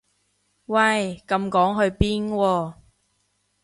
[0.65, 2.73] 喂咁趕去邊喎